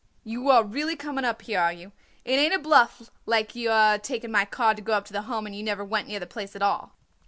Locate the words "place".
6.25-6.55